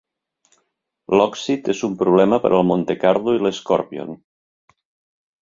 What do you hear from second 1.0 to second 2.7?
L'òxid és un problema per al